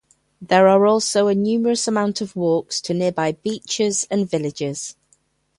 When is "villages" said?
4.27-4.95